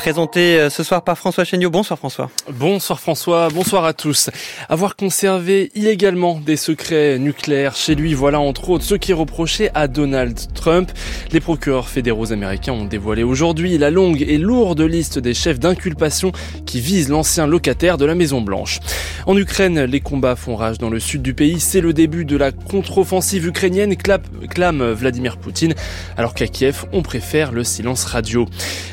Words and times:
présenté 0.00 0.70
ce 0.70 0.82
soir 0.82 1.04
par 1.04 1.18
François 1.18 1.44
Chéniaud. 1.44 1.68
Bonsoir 1.68 1.98
François. 1.98 2.30
Bonsoir 2.50 2.98
François, 2.98 3.50
bonsoir 3.50 3.84
à 3.84 3.92
tous. 3.92 4.30
Avoir 4.70 4.96
conservé 4.96 5.70
illégalement 5.74 6.40
des 6.40 6.56
secrets 6.56 7.18
nucléaires 7.18 7.76
chez 7.76 7.94
lui, 7.94 8.14
voilà 8.14 8.40
entre 8.40 8.70
autres 8.70 8.84
ce 8.84 8.94
qui 8.94 9.10
est 9.10 9.14
reproché 9.14 9.68
à 9.74 9.88
Donald 9.88 10.38
Trump. 10.54 10.90
Les 11.32 11.40
procureurs 11.40 11.90
fédéraux 11.90 12.32
américains 12.32 12.72
ont 12.72 12.86
dévoilé 12.86 13.22
aujourd'hui 13.24 13.76
la 13.76 13.90
longue 13.90 14.22
et 14.22 14.38
lourde 14.38 14.80
liste 14.80 15.18
des 15.18 15.34
chefs 15.34 15.60
d'inculpation 15.60 16.32
qui 16.64 16.80
visent 16.80 17.10
l'ancien 17.10 17.46
locataire 17.46 17.98
de 17.98 18.06
la 18.06 18.14
Maison 18.14 18.40
Blanche. 18.40 18.80
En 19.26 19.36
Ukraine, 19.36 19.84
les 19.84 20.00
combats 20.00 20.34
font 20.34 20.56
rage 20.56 20.78
dans 20.78 20.88
le 20.88 20.98
sud 20.98 21.20
du 21.20 21.34
pays. 21.34 21.60
C'est 21.60 21.82
le 21.82 21.92
début 21.92 22.24
de 22.24 22.38
la 22.38 22.52
contre-offensive 22.52 23.46
ukrainienne, 23.46 23.94
clame 23.98 24.92
Vladimir 24.92 25.36
Poutine, 25.36 25.74
alors 26.16 26.32
qu'à 26.32 26.46
Kiev, 26.46 26.86
on 26.94 27.02
préfère 27.02 27.52
le 27.52 27.64
silence 27.64 28.04
radio. 28.04 28.46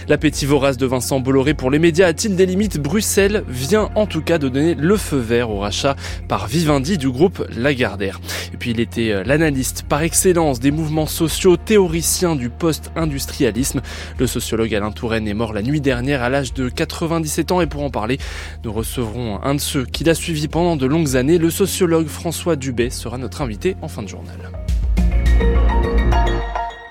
L'appétit 0.10 0.46
vorace 0.46 0.76
de 0.76 0.86
Vincent 0.98 1.20
Bolloré 1.20 1.54
pour 1.54 1.70
les 1.70 1.78
médias 1.78 2.08
a-t-il 2.08 2.36
des 2.36 2.48
limites? 2.48 2.80
Bruxelles 2.80 3.44
vient 3.48 3.92
en 3.94 4.08
tout 4.08 4.24
cas 4.24 4.40
de 4.40 4.50
donner 4.50 4.74
le 4.74 4.98
feu 4.98 5.18
vert 5.18 5.52
au 5.52 5.60
rachat 5.60 5.96
par 6.28 6.48
Vivendi 6.48 6.98
du 6.98 7.12
groupe 7.12 7.46
Lagardère. 7.56 8.20
Et 8.52 8.58
puis 8.58 8.72
il 8.72 8.80
était 8.80 9.12
euh, 9.12 9.24
l'analyste 9.24 9.84
par 9.84 10.02
excellence 10.02 10.60
des 10.60 10.72
mouvements 10.72 11.06
sociaux, 11.06 11.56
théoricien 11.56 12.36
du 12.36 12.50
post-industrialisme. 12.50 13.82
Le 14.18 14.26
sociologue 14.26 14.74
Alain 14.74 14.90
Touraine 14.90 15.28
est 15.28 15.36
mort 15.36 15.54
la 15.54 15.62
nuit 15.62 15.82
dernière 15.82 16.24
à 16.24 16.30
l'âge 16.30 16.56
de 16.56 16.68
97 16.68 17.52
ans 17.52 17.62
et 17.62 17.68
pour 17.68 17.84
en 17.84 17.92
parler, 17.92 18.18
nous 18.64 18.74
recevrons 18.74 19.40
un 19.44 19.54
de 19.54 19.62
ceux 19.62 19.86
qui 19.86 20.04
l'a 20.04 20.16
suivi 20.16 20.48
pendant 20.48 20.78
de 20.78 20.88
longues 20.88 21.16
années, 21.16 21.38
le 21.38 21.52
sociologue 21.52 22.08
François 22.08 22.56
Dubé 22.56 22.90
sera 22.90 23.20
notre 23.20 23.44
invité 23.44 23.76
en 23.84 23.88
fin 23.88 24.02
de 24.02 24.08
journal. 24.08 24.67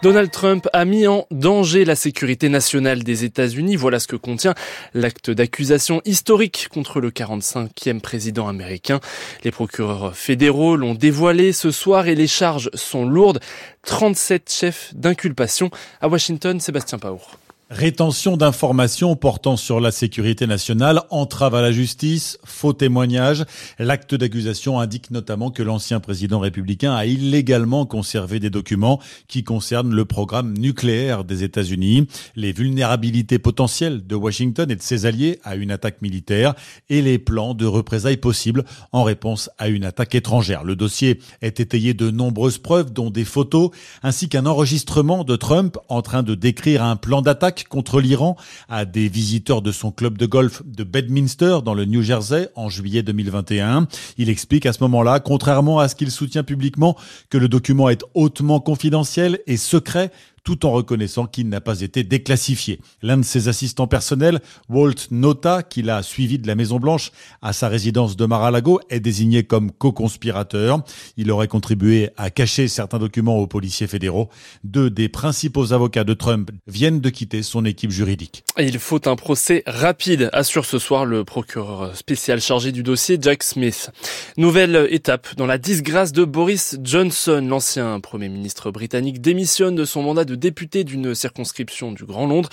Donald 0.07 0.31
Trump 0.31 0.69
a 0.73 0.85
mis 0.85 1.09
en 1.09 1.27
danger 1.33 1.85
la 1.85 1.97
sécurité 1.97 2.49
nationale 2.49 3.03
des 3.03 3.25
États-Unis. 3.25 3.75
Voilà 3.75 3.99
ce 3.99 4.07
que 4.07 4.15
contient 4.15 4.55
l'acte 4.95 5.33
d'accusation 5.33 6.01
historique 6.05 6.69
contre 6.73 7.01
le 7.01 7.11
45e 7.11 8.01
président 8.01 8.47
américain. 8.47 9.01
Les 9.43 9.51
procureurs 9.51 10.17
fédéraux 10.17 10.77
l'ont 10.77 10.95
dévoilé 10.95 11.53
ce 11.53 11.73
soir 11.73 12.07
et 12.07 12.15
les 12.15 12.29
charges 12.29 12.71
sont 12.75 13.05
lourdes. 13.05 13.41
37 13.83 14.49
chefs 14.49 14.95
d'inculpation. 14.95 15.71
À 16.01 16.07
Washington, 16.07 16.61
Sébastien 16.61 17.01
Paour. 17.01 17.41
Rétention 17.69 18.37
d'informations 18.37 19.17
portant 19.17 19.57
sur 19.57 19.81
la 19.81 19.91
sécurité 19.91 20.47
nationale, 20.47 21.03
entrave 21.11 21.57
à 21.57 21.63
la 21.63 21.73
justice, 21.73 22.39
faux 22.45 22.73
témoignage. 22.73 23.45
L'acte 23.81 24.15
d'accusation 24.15 24.79
indique 24.79 25.11
notamment 25.11 25.51
que 25.51 25.65
l'ancien 25.65 25.99
président 25.99 26.39
républicain 26.39 26.95
a 26.95 27.07
illégalement 27.07 27.85
conservé 27.85 28.39
des 28.39 28.51
documents 28.51 29.01
qui 29.27 29.43
concernent 29.43 29.93
le 29.93 30.05
programme 30.05 30.57
nucléaire 30.57 31.25
des 31.25 31.43
États-Unis, 31.43 32.07
les 32.37 32.53
vulnérabilités 32.53 33.41
potentielles 33.41 34.07
de 34.07 34.15
Washington 34.15 34.71
et 34.71 34.77
de 34.77 34.83
ses 34.83 35.05
alliés 35.05 35.41
à 35.43 35.57
une 35.57 35.73
attaque 35.73 36.03
militaire 36.03 36.55
et 36.89 37.03
les 37.03 37.19
plans 37.19 37.55
de 37.55 37.67
représailles 37.67 38.17
possibles 38.17 38.65
en 38.93 39.03
réponse 39.03 39.51
à 39.59 39.67
une 39.67 39.85
attaque 39.85 40.15
étrangère. 40.15 40.63
Le 40.63 40.77
dossier 40.77 41.19
est 41.43 41.59
étayé 41.59 41.95
de 41.95 42.13
nombreuses 42.13 42.59
preuves, 42.59 42.93
dont 42.93 43.11
des 43.11 43.25
photos, 43.25 43.71
ainsi 44.05 44.29
qu'un 44.29 44.47
enregistrement 44.47 45.25
de 45.25 45.35
Trump 45.35 45.79
en 45.89 46.01
train 46.01 46.23
de 46.23 46.37
décrire 46.37 46.85
un 46.85 46.95
plan 46.95 47.23
d'attaque 47.23 47.56
contre 47.65 48.01
l'Iran 48.01 48.37
à 48.69 48.85
des 48.85 49.09
visiteurs 49.09 49.63
de 49.63 49.73
son 49.73 49.91
club 49.91 50.19
de 50.19 50.27
golf 50.27 50.63
de 50.65 50.85
Bedminster 50.85 51.59
dans 51.65 51.75
le 51.75 51.85
New 51.85 52.03
Jersey 52.03 52.49
en 52.55 52.69
juillet 52.69 53.03
2021. 53.03 53.89
Il 54.19 54.29
explique 54.29 54.67
à 54.67 54.73
ce 54.73 54.83
moment-là, 54.85 55.21
contrairement 55.21 55.79
à 55.79 55.89
ce 55.89 55.95
qu'il 55.95 56.11
soutient 56.11 56.43
publiquement, 56.45 56.97
que 57.31 57.39
le 57.39 57.49
document 57.49 57.89
est 57.89 58.05
hautement 58.15 58.61
confidentiel 58.61 59.41
et 59.47 59.57
secret 59.57 60.11
tout 60.47 60.65
en 60.65 60.71
reconnaissant 60.71 61.27
qu'il 61.27 61.49
n'a 61.49 61.61
pas 61.61 61.81
été 61.81 62.05
déclassifié. 62.05 62.79
L'un 63.03 63.17
de 63.17 63.25
ses 63.25 63.49
assistants 63.49 63.89
personnels, 63.89 64.41
Walt 64.69 65.09
Nota, 65.11 65.65
qu'il 65.65 65.91
a 65.91 66.05
suivi 66.05 66.39
de 66.39 66.47
la 66.47 66.55
Maison 66.55 66.79
Blanche 66.79 67.11
à 67.43 67.53
sa 67.53 67.67
résidence 67.67 68.17
de 68.17 68.27
Mar-a-Lago, 68.27 68.79
est 68.89 69.01
désigné 69.01 69.43
comme 69.43 69.73
co-conspirateur. 69.73 70.85
Il 71.17 71.33
aurait 71.33 71.49
contribué 71.49 72.11
à 72.17 72.31
cacher 72.31 72.69
certains 72.69 73.01
documents 73.01 73.39
aux 73.39 73.49
policiers 73.49 73.89
fédéraux. 73.89 74.29
Deux 74.63 74.89
des 74.89 75.09
principaux 75.09 75.73
avocats 75.73 76.05
de 76.05 76.15
Trump 76.15 76.53
viennent 76.69 77.01
de 77.01 77.11
quitter 77.11 77.43
son 77.43 77.65
équipe 77.65 77.91
juridique. 77.91 78.45
Il 78.57 78.79
faut 78.79 79.09
un 79.09 79.17
procès 79.17 79.65
rapide, 79.67 80.31
assure 80.33 80.65
ce 80.65 80.79
soir 80.79 81.07
le 81.07 81.25
procureur 81.25 81.97
spécial 81.97 82.41
chargé 82.41 82.71
du 82.71 82.85
dossier, 82.85 83.19
Jack 83.21 83.43
Smith. 83.43 83.91
Nouvelle 84.37 84.87
étape 84.91 85.27
dans 85.37 85.47
la 85.47 85.59
disgrâce 85.59 86.13
de 86.13 86.25
Boris 86.25 86.79
Johnson, 86.85 87.45
l'ancien 87.49 87.99
premier 87.99 88.29
ministre 88.29 88.71
britannique 88.71 89.21
démissionne 89.21 89.75
de 89.75 89.85
son 89.85 90.03
mandat 90.03 90.25
de 90.25 90.36
député 90.37 90.85
d'une 90.85 91.15
circonscription 91.15 91.93
du 91.93 92.05
Grand 92.05 92.27
Londres. 92.27 92.49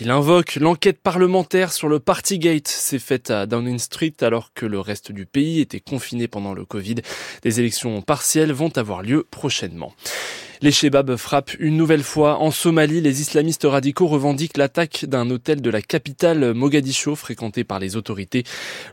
Il 0.00 0.10
invoque 0.10 0.56
l'enquête 0.56 1.00
parlementaire 1.00 1.72
sur 1.72 1.88
le 1.88 2.00
Partygate. 2.00 2.68
C'est 2.68 2.98
fait 2.98 3.30
à 3.30 3.46
Downing 3.46 3.78
Street 3.78 4.14
alors 4.20 4.52
que 4.54 4.66
le 4.66 4.80
reste 4.80 5.12
du 5.12 5.26
pays 5.26 5.60
était 5.60 5.80
confiné 5.80 6.28
pendant 6.28 6.54
le 6.54 6.64
Covid. 6.64 6.96
Des 7.42 7.60
élections 7.60 8.00
partielles 8.02 8.52
vont 8.52 8.76
avoir 8.76 9.02
lieu 9.02 9.26
prochainement. 9.30 9.94
Les 10.62 10.72
Shebabs 10.72 11.16
frappent 11.16 11.54
une 11.58 11.76
nouvelle 11.76 12.02
fois. 12.02 12.38
En 12.38 12.50
Somalie, 12.50 13.00
les 13.00 13.20
islamistes 13.20 13.66
radicaux 13.68 14.06
revendiquent 14.06 14.56
l'attaque 14.56 15.04
d'un 15.06 15.30
hôtel 15.30 15.60
de 15.60 15.70
la 15.70 15.82
capitale 15.82 16.54
Mogadiscio 16.54 17.16
fréquenté 17.16 17.64
par 17.64 17.80
les 17.80 17.96
autorités. 17.96 18.44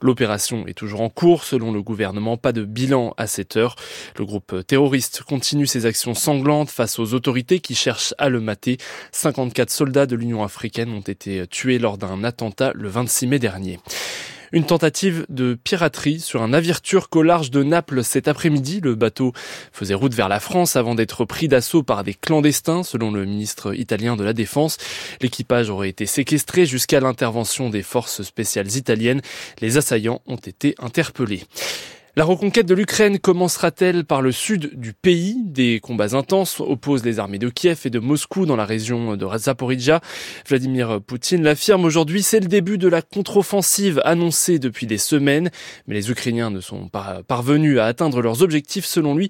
L'opération 0.02 0.68
est 0.68 0.74
toujours 0.74 1.02
en 1.02 1.10
cours. 1.10 1.44
Selon 1.44 1.72
le 1.72 1.82
gouvernement, 1.82 2.38
pas 2.38 2.52
de 2.52 2.64
bilan 2.64 3.14
à 3.18 3.28
cette 3.28 3.58
heure. 3.58 3.76
Le 4.18 4.26
groupe 4.26 4.66
terroriste 4.66 5.24
continue 5.24 5.68
ses 5.68 5.86
actions 5.86 6.14
sanglantes 6.14 6.70
face 6.70 7.00
aux 7.00 7.14
autorités 7.14 7.60
qui 7.60 7.76
cherchent 7.76 8.14
à 8.18 8.30
le 8.30 8.42
mater. 8.42 8.78
54 9.12 9.70
soldats 9.70 10.06
de 10.06 10.16
l'Union 10.16 10.44
africaine 10.44 10.92
ont 10.92 11.02
été 11.02 11.46
tués 11.48 11.80
lors 11.80 11.98
d'un 11.98 12.24
attentat 12.24 12.72
le 12.76 12.90
26 12.90 13.28
mai 13.28 13.40
dernier. 13.40 13.80
Une 14.54 14.66
tentative 14.66 15.26
de 15.30 15.54
piraterie 15.54 16.20
sur 16.20 16.42
un 16.42 16.50
navire 16.50 16.82
turc 16.82 17.16
au 17.16 17.24
large 17.24 17.52
de 17.52 17.64
Naples 17.64 18.04
cet 18.04 18.28
après-midi. 18.28 18.82
Le 18.84 18.96
bateau 18.96 19.32
faisait 19.72 19.94
route 19.94 20.14
vers 20.14 20.28
la 20.28 20.42
France 20.42 20.76
avant 20.76 20.94
d'être 20.94 21.24
pris 21.24 21.48
d'assaut 21.48 21.84
par 21.84 22.04
des 22.04 22.14
clandestins, 22.14 22.84
selon 22.84 23.12
le 23.12 23.24
ministre 23.24 23.74
italien 23.74 24.18
de 24.18 24.26
la 24.26 24.34
Défense. 24.34 24.78
L'équipage 25.22 25.70
aurait 25.70 25.88
été 25.88 26.06
séquestré 26.06 26.66
jusqu'à 26.66 27.00
l'intervention 27.00 27.70
des 27.70 27.82
forces 27.82 28.24
spéciales 28.24 28.76
italiennes. 28.76 29.22
Les 29.62 29.78
assaillants 29.78 30.22
ont 30.28 30.36
été 30.36 30.76
interpellés. 30.80 31.44
La 32.18 32.26
reconquête 32.26 32.66
de 32.66 32.74
l'Ukraine 32.74 33.20
commencera-t-elle 33.20 34.04
par 34.04 34.22
le 34.22 34.34
sud 34.34 34.78
du 34.78 34.92
pays? 34.92 35.38
Des 35.46 35.80
combats 35.80 36.14
intenses 36.14 36.60
opposent 36.60 37.06
les 37.06 37.20
armées 37.20 37.40
de 37.40 37.48
Kiev 37.48 37.80
et 37.86 37.90
de 37.90 38.00
Moscou 38.00 38.46
dans 38.46 38.58
la 38.58 38.66
région 38.66 39.16
de 39.16 39.38
Zaporizhia. 39.38 40.02
Vladimir 40.46 41.00
Poutine 41.02 41.42
l'affirme 41.42 41.86
aujourd'hui, 41.86 42.22
c'est 42.22 42.42
le 42.42 42.48
début 42.48 42.78
de 42.78 42.90
la 42.90 43.02
contre-offensive 43.02 44.02
annoncée 44.04 44.60
depuis 44.60 44.88
des 44.88 44.98
semaines, 44.98 45.52
mais 45.88 45.96
les 45.96 46.12
Ukrainiens 46.12 46.50
ne 46.50 46.60
sont 46.60 46.90
pas 46.90 47.22
parvenus 47.26 47.80
à 47.80 47.86
atteindre 47.86 48.22
leurs 48.22 48.44
objectifs 48.44 48.86
selon 48.86 49.16
lui. 49.16 49.30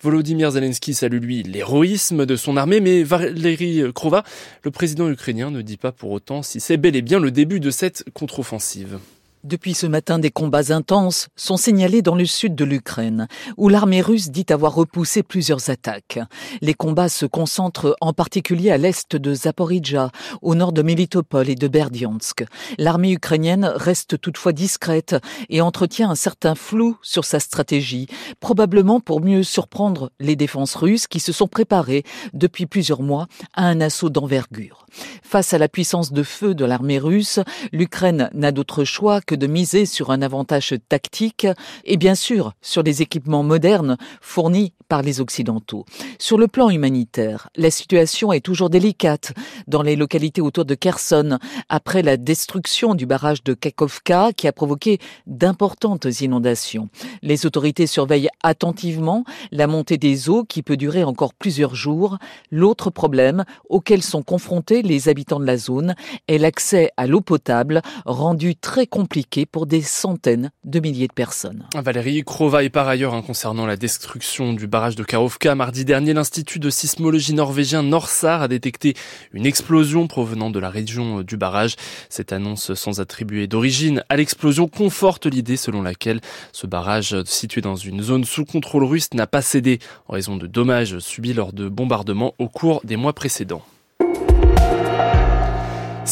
Volodymyr 0.00 0.52
Zelensky 0.52 0.94
salue 0.94 1.20
lui 1.20 1.42
l'héroïsme 1.42 2.26
de 2.26 2.36
son 2.36 2.56
armée, 2.56 2.78
mais 2.78 3.02
Valéry 3.02 3.82
Krova, 3.92 4.22
le 4.62 4.70
président 4.70 5.10
ukrainien, 5.10 5.50
ne 5.50 5.62
dit 5.62 5.78
pas 5.78 5.90
pour 5.90 6.12
autant 6.12 6.44
si 6.44 6.60
c'est 6.60 6.76
bel 6.76 6.94
et 6.94 7.02
bien 7.02 7.18
le 7.18 7.32
début 7.32 7.58
de 7.58 7.72
cette 7.72 8.04
contre-offensive. 8.14 9.00
Depuis 9.42 9.72
ce 9.72 9.86
matin, 9.86 10.18
des 10.18 10.30
combats 10.30 10.70
intenses 10.70 11.28
sont 11.34 11.56
signalés 11.56 12.02
dans 12.02 12.14
le 12.14 12.26
sud 12.26 12.54
de 12.54 12.64
l'Ukraine, 12.64 13.26
où 13.56 13.70
l'armée 13.70 14.02
russe 14.02 14.28
dit 14.28 14.44
avoir 14.50 14.74
repoussé 14.74 15.22
plusieurs 15.22 15.70
attaques. 15.70 16.18
Les 16.60 16.74
combats 16.74 17.08
se 17.08 17.24
concentrent 17.24 17.96
en 18.02 18.12
particulier 18.12 18.70
à 18.70 18.76
l'est 18.76 19.16
de 19.16 19.32
Zaporizhia, 19.32 20.10
au 20.42 20.54
nord 20.54 20.72
de 20.72 20.82
Melitopol 20.82 21.48
et 21.48 21.54
de 21.54 21.68
Berdiansk. 21.68 22.44
L'armée 22.76 23.12
ukrainienne 23.12 23.64
reste 23.64 24.20
toutefois 24.20 24.52
discrète 24.52 25.16
et 25.48 25.62
entretient 25.62 26.10
un 26.10 26.16
certain 26.16 26.54
flou 26.54 26.98
sur 27.00 27.24
sa 27.24 27.40
stratégie, 27.40 28.08
probablement 28.40 29.00
pour 29.00 29.22
mieux 29.22 29.42
surprendre 29.42 30.10
les 30.20 30.36
défenses 30.36 30.74
russes 30.74 31.06
qui 31.06 31.18
se 31.18 31.32
sont 31.32 31.48
préparées 31.48 32.04
depuis 32.34 32.66
plusieurs 32.66 33.00
mois 33.00 33.26
à 33.54 33.64
un 33.64 33.80
assaut 33.80 34.10
d'envergure. 34.10 34.84
Face 35.22 35.54
à 35.54 35.58
la 35.58 35.68
puissance 35.68 36.12
de 36.12 36.22
feu 36.22 36.54
de 36.54 36.64
l'armée 36.64 36.98
russe, 36.98 37.40
l'Ukraine 37.72 38.30
n'a 38.34 38.52
d'autre 38.52 38.84
choix 38.84 39.20
que 39.20 39.34
de 39.34 39.46
miser 39.46 39.86
sur 39.86 40.10
un 40.10 40.22
avantage 40.22 40.74
tactique 40.88 41.46
et 41.84 41.96
bien 41.96 42.14
sûr 42.14 42.52
sur 42.60 42.82
les 42.82 43.02
équipements 43.02 43.42
modernes 43.42 43.96
fournis 44.20 44.72
par 44.88 45.02
les 45.02 45.20
Occidentaux. 45.20 45.86
Sur 46.18 46.36
le 46.36 46.48
plan 46.48 46.68
humanitaire, 46.68 47.48
la 47.56 47.70
situation 47.70 48.32
est 48.32 48.44
toujours 48.44 48.70
délicate 48.70 49.32
dans 49.68 49.82
les 49.82 49.94
localités 49.94 50.40
autour 50.40 50.64
de 50.64 50.74
Kherson 50.74 51.38
après 51.68 52.02
la 52.02 52.16
destruction 52.16 52.96
du 52.96 53.06
barrage 53.06 53.44
de 53.44 53.54
Kakovka 53.54 54.32
qui 54.36 54.48
a 54.48 54.52
provoqué 54.52 54.98
d'importantes 55.26 56.20
inondations. 56.20 56.88
Les 57.22 57.46
autorités 57.46 57.86
surveillent 57.86 58.30
attentivement 58.42 59.24
la 59.52 59.68
montée 59.68 59.96
des 59.96 60.28
eaux 60.28 60.44
qui 60.44 60.62
peut 60.62 60.76
durer 60.76 61.04
encore 61.04 61.34
plusieurs 61.34 61.76
jours. 61.76 62.18
L'autre 62.50 62.90
problème 62.90 63.44
auquel 63.68 64.02
sont 64.02 64.22
confrontés 64.22 64.79
les 64.82 65.08
habitants 65.08 65.40
de 65.40 65.46
la 65.46 65.56
zone 65.56 65.94
et 66.28 66.38
l'accès 66.38 66.90
à 66.96 67.06
l'eau 67.06 67.20
potable, 67.20 67.82
rendu 68.04 68.56
très 68.56 68.86
compliqué 68.86 69.46
pour 69.46 69.66
des 69.66 69.82
centaines 69.82 70.50
de 70.64 70.80
milliers 70.80 71.08
de 71.08 71.12
personnes. 71.12 71.66
Valérie 71.74 72.22
Krova 72.24 72.64
est 72.64 72.70
par 72.70 72.88
ailleurs 72.88 73.14
hein, 73.14 73.22
concernant 73.22 73.66
la 73.66 73.76
destruction 73.76 74.52
du 74.52 74.66
barrage 74.66 74.96
de 74.96 75.04
Karovka. 75.04 75.54
Mardi 75.54 75.84
dernier, 75.84 76.12
l'Institut 76.12 76.58
de 76.58 76.70
sismologie 76.70 77.34
norvégien 77.34 77.82
Norsar 77.82 78.42
a 78.42 78.48
détecté 78.48 78.94
une 79.32 79.46
explosion 79.46 80.06
provenant 80.06 80.50
de 80.50 80.58
la 80.58 80.70
région 80.70 81.22
du 81.22 81.36
barrage. 81.36 81.76
Cette 82.08 82.32
annonce 82.32 82.74
sans 82.74 83.00
attribuer 83.00 83.46
d'origine 83.46 84.04
à 84.08 84.16
l'explosion 84.16 84.68
conforte 84.68 85.26
l'idée 85.26 85.56
selon 85.56 85.82
laquelle 85.82 86.20
ce 86.52 86.66
barrage 86.66 87.16
situé 87.24 87.60
dans 87.60 87.76
une 87.76 88.02
zone 88.02 88.24
sous 88.24 88.44
contrôle 88.44 88.84
russe 88.84 89.12
n'a 89.14 89.26
pas 89.26 89.42
cédé 89.42 89.78
en 90.08 90.14
raison 90.14 90.36
de 90.36 90.46
dommages 90.46 90.98
subis 90.98 91.32
lors 91.32 91.52
de 91.52 91.68
bombardements 91.68 92.34
au 92.38 92.48
cours 92.48 92.80
des 92.84 92.96
mois 92.96 93.12
précédents. 93.12 93.62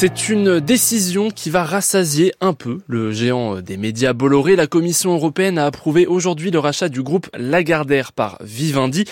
C'est 0.00 0.29
une 0.29 0.61
décision 0.61 1.29
qui 1.29 1.50
va 1.50 1.65
rassasier 1.65 2.33
un 2.41 2.55
peu 2.55 2.79
le 2.87 3.11
géant 3.11 3.61
des 3.61 3.77
médias 3.77 4.12
Bolloré. 4.12 4.55
La 4.55 4.69
Commission 4.69 5.12
européenne 5.12 5.59
a 5.59 5.67
approuvé 5.67 6.06
aujourd'hui 6.06 6.53
le 6.53 6.61
rachat 6.61 6.89
du 6.89 7.03
groupe 7.03 7.29
Lagardère 7.37 8.12
par 8.12 8.39
Vivendi, 8.41 9.06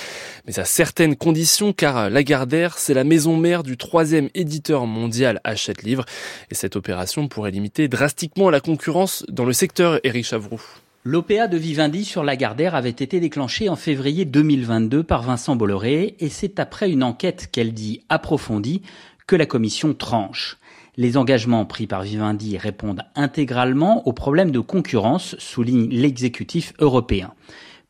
mais 0.46 0.60
à 0.60 0.64
certaines 0.64 1.16
conditions 1.16 1.72
car 1.72 2.08
Lagardère, 2.08 2.78
c'est 2.78 2.94
la 2.94 3.02
maison 3.02 3.36
mère 3.36 3.64
du 3.64 3.76
troisième 3.76 4.28
éditeur 4.36 4.86
mondial 4.86 5.40
Hachette 5.42 5.82
Livre 5.82 6.04
et 6.52 6.54
cette 6.54 6.76
opération 6.76 7.26
pourrait 7.26 7.50
limiter 7.50 7.88
drastiquement 7.88 8.48
la 8.48 8.60
concurrence 8.60 9.24
dans 9.28 9.44
le 9.44 9.52
secteur 9.52 9.98
Eric 10.04 10.24
Chavroux. 10.24 10.62
L'OPA 11.02 11.48
de 11.48 11.56
Vivendi 11.56 12.04
sur 12.04 12.22
Lagardère 12.22 12.76
avait 12.76 12.90
été 12.90 13.18
déclenchée 13.18 13.68
en 13.68 13.76
février 13.76 14.24
2022 14.24 15.02
par 15.02 15.24
Vincent 15.24 15.56
Bolloré 15.56 16.14
et 16.20 16.28
c'est 16.28 16.60
après 16.60 16.88
une 16.88 17.02
enquête 17.02 17.48
qu'elle 17.50 17.74
dit 17.74 18.04
approfondie 18.08 18.82
que 19.26 19.34
la 19.34 19.46
commission 19.46 19.92
tranche. 19.92 20.58
Les 20.98 21.18
engagements 21.18 21.66
pris 21.66 21.86
par 21.86 22.02
Vivendi 22.02 22.56
répondent 22.56 23.02
intégralement 23.14 24.06
aux 24.08 24.14
problèmes 24.14 24.50
de 24.50 24.60
concurrence, 24.60 25.36
souligne 25.38 25.90
l'exécutif 25.90 26.72
européen. 26.78 27.34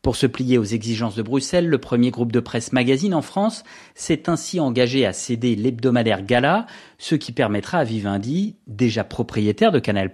Pour 0.01 0.17
se 0.17 0.27
plier 0.27 0.57
aux 0.57 0.65
exigences 0.65 1.15
de 1.15 1.21
Bruxelles, 1.21 1.69
le 1.69 1.77
premier 1.77 2.11
groupe 2.11 2.33
de 2.33 2.41
presse 2.41 2.73
magazine 2.73 3.13
en 3.13 3.21
France 3.21 3.63
s'est 3.95 4.29
ainsi 4.29 4.59
engagé 4.59 5.05
à 5.05 5.13
céder 5.13 5.55
l'hebdomadaire 5.55 6.25
Gala, 6.25 6.65
ce 6.97 7.15
qui 7.15 7.31
permettra 7.31 7.79
à 7.79 7.83
Vivendi, 7.85 8.57
déjà 8.67 9.05
propriétaire 9.05 9.71
de 9.71 9.79
Canal+, 9.79 10.11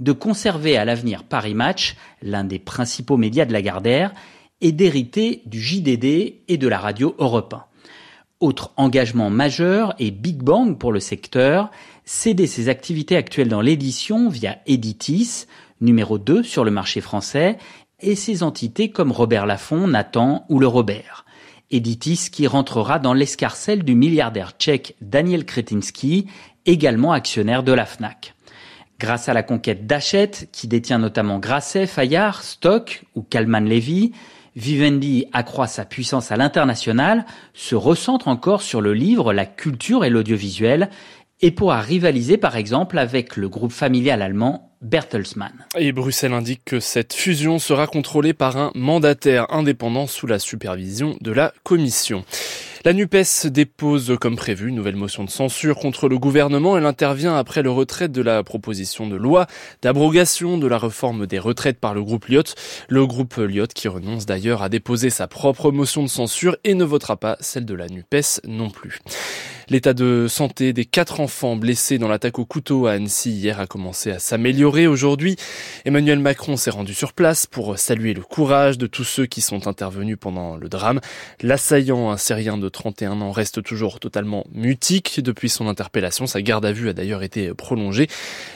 de 0.00 0.12
conserver 0.12 0.76
à 0.76 0.84
l'avenir 0.84 1.24
Paris 1.24 1.54
Match, 1.54 1.96
l'un 2.20 2.44
des 2.44 2.58
principaux 2.58 3.16
médias 3.16 3.46
de 3.46 3.52
la 3.54 3.62
Gardère, 3.62 4.12
et 4.60 4.72
d'hériter 4.72 5.42
du 5.46 5.60
JDD 5.60 6.04
et 6.46 6.56
de 6.58 6.68
la 6.68 6.78
radio 6.78 7.14
Europe 7.18 7.54
1. 7.54 7.71
Autre 8.42 8.72
engagement 8.76 9.30
majeur 9.30 9.94
et 10.00 10.10
Big 10.10 10.42
Bang 10.42 10.76
pour 10.76 10.90
le 10.90 10.98
secteur, 10.98 11.70
céder 12.04 12.48
ses 12.48 12.68
activités 12.68 13.16
actuelles 13.16 13.46
dans 13.46 13.60
l'édition 13.60 14.28
via 14.28 14.58
Editis, 14.66 15.46
numéro 15.80 16.18
2 16.18 16.42
sur 16.42 16.64
le 16.64 16.72
marché 16.72 17.00
français, 17.00 17.56
et 18.00 18.16
ses 18.16 18.42
entités 18.42 18.90
comme 18.90 19.12
Robert 19.12 19.46
Laffont, 19.46 19.86
Nathan 19.86 20.44
ou 20.48 20.58
le 20.58 20.66
Robert. 20.66 21.24
Editis 21.70 22.30
qui 22.32 22.48
rentrera 22.48 22.98
dans 22.98 23.14
l'escarcelle 23.14 23.84
du 23.84 23.94
milliardaire 23.94 24.54
tchèque 24.58 24.96
Daniel 25.00 25.44
Kretinsky, 25.44 26.26
également 26.66 27.12
actionnaire 27.12 27.62
de 27.62 27.70
la 27.70 27.86
FNAC. 27.86 28.34
Grâce 28.98 29.28
à 29.28 29.34
la 29.34 29.44
conquête 29.44 29.86
d'Hachette, 29.86 30.48
qui 30.50 30.66
détient 30.66 30.98
notamment 30.98 31.38
Grasset, 31.38 31.86
Fayard, 31.86 32.42
Stock 32.42 33.04
ou 33.14 33.22
Kalman 33.22 33.68
Levy, 33.68 34.10
Vivendi 34.54 35.26
accroît 35.32 35.66
sa 35.66 35.84
puissance 35.84 36.30
à 36.30 36.36
l'international, 36.36 37.24
se 37.54 37.74
recentre 37.74 38.28
encore 38.28 38.62
sur 38.62 38.80
le 38.80 38.92
livre, 38.92 39.32
la 39.32 39.46
culture 39.46 40.04
et 40.04 40.10
l'audiovisuel, 40.10 40.90
et 41.40 41.50
pourra 41.50 41.80
rivaliser 41.80 42.36
par 42.36 42.56
exemple 42.56 42.98
avec 42.98 43.36
le 43.36 43.48
groupe 43.48 43.72
familial 43.72 44.22
allemand 44.22 44.71
Bertelsmann. 44.82 45.52
Et 45.78 45.92
Bruxelles 45.92 46.32
indique 46.32 46.62
que 46.64 46.80
cette 46.80 47.14
fusion 47.14 47.58
sera 47.58 47.86
contrôlée 47.86 48.34
par 48.34 48.56
un 48.56 48.72
mandataire 48.74 49.46
indépendant 49.52 50.06
sous 50.06 50.26
la 50.26 50.38
supervision 50.38 51.16
de 51.20 51.32
la 51.32 51.52
Commission. 51.62 52.24
La 52.84 52.92
NUPES 52.92 53.46
dépose 53.46 54.16
comme 54.20 54.34
prévu 54.34 54.68
une 54.68 54.74
nouvelle 54.74 54.96
motion 54.96 55.22
de 55.22 55.30
censure 55.30 55.76
contre 55.76 56.08
le 56.08 56.18
gouvernement. 56.18 56.76
Elle 56.76 56.84
intervient 56.84 57.36
après 57.36 57.62
le 57.62 57.70
retrait 57.70 58.08
de 58.08 58.20
la 58.20 58.42
proposition 58.42 59.06
de 59.06 59.14
loi 59.14 59.46
d'abrogation 59.82 60.58
de 60.58 60.66
la 60.66 60.78
réforme 60.78 61.28
des 61.28 61.38
retraites 61.38 61.78
par 61.78 61.94
le 61.94 62.02
groupe 62.02 62.26
Lyot. 62.26 62.42
Le 62.88 63.06
groupe 63.06 63.36
Lyot 63.36 63.68
qui 63.72 63.86
renonce 63.86 64.26
d'ailleurs 64.26 64.64
à 64.64 64.68
déposer 64.68 65.10
sa 65.10 65.28
propre 65.28 65.70
motion 65.70 66.02
de 66.02 66.08
censure 66.08 66.56
et 66.64 66.74
ne 66.74 66.82
votera 66.82 67.16
pas 67.16 67.36
celle 67.38 67.66
de 67.66 67.74
la 67.74 67.86
NUPES 67.86 68.40
non 68.48 68.68
plus. 68.68 68.98
L'état 69.68 69.94
de 69.94 70.26
santé 70.28 70.72
des 70.72 70.84
quatre 70.84 71.20
enfants 71.20 71.56
blessés 71.56 71.98
dans 71.98 72.08
l'attaque 72.08 72.38
au 72.38 72.44
couteau 72.44 72.86
à 72.86 72.92
Annecy 72.92 73.30
hier 73.30 73.60
a 73.60 73.66
commencé 73.66 74.10
à 74.10 74.18
s'améliorer. 74.18 74.86
Aujourd'hui, 74.86 75.36
Emmanuel 75.84 76.18
Macron 76.18 76.56
s'est 76.56 76.70
rendu 76.70 76.94
sur 76.94 77.12
place 77.12 77.46
pour 77.46 77.78
saluer 77.78 78.12
le 78.12 78.22
courage 78.22 78.76
de 78.76 78.86
tous 78.86 79.04
ceux 79.04 79.26
qui 79.26 79.40
sont 79.40 79.68
intervenus 79.68 80.16
pendant 80.20 80.56
le 80.56 80.68
drame. 80.68 81.00
L'assaillant, 81.42 82.10
un 82.10 82.16
Syrien 82.16 82.58
de 82.58 82.68
31 82.68 83.20
ans, 83.20 83.30
reste 83.30 83.62
toujours 83.62 84.00
totalement 84.00 84.44
mutique. 84.52 85.20
Depuis 85.20 85.48
son 85.48 85.68
interpellation, 85.68 86.26
sa 86.26 86.42
garde 86.42 86.64
à 86.64 86.72
vue 86.72 86.88
a 86.88 86.92
d'ailleurs 86.92 87.22
été 87.22 87.54
prolongée. 87.54 88.08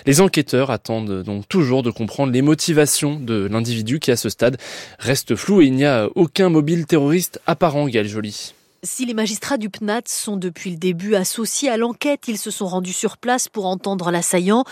Les 0.06 0.20
enquêteurs 0.20 0.70
attendent 0.70 1.22
donc 1.22 1.48
toujours 1.48 1.82
de 1.82 1.90
comprendre 1.90 2.32
les 2.32 2.42
motivations 2.42 3.20
de 3.20 3.46
l'individu 3.50 4.00
qui, 4.00 4.10
à 4.10 4.16
ce 4.16 4.28
stade, 4.28 4.56
reste 4.98 5.36
flou 5.36 5.62
et 5.62 5.66
il 5.66 5.74
n'y 5.74 5.84
a 5.84 6.08
aucun 6.14 6.48
mobile 6.48 6.86
terroriste 6.86 7.40
apparent, 7.46 7.86
Gaël 7.86 8.08
Joly. 8.08 8.55
Si 8.86 9.04
les 9.04 9.14
magistrats 9.14 9.56
du 9.56 9.68
PNAT 9.68 10.02
sont 10.06 10.36
depuis 10.36 10.70
le 10.70 10.76
début 10.76 11.16
associés 11.16 11.68
à 11.68 11.76
l'enquête, 11.76 12.28
ils 12.28 12.38
se 12.38 12.52
sont 12.52 12.68
rendus 12.68 12.92
sur 12.92 13.16
place 13.16 13.48
pour 13.48 13.66
entendre 13.66 14.12
l'assaillant. 14.12 14.62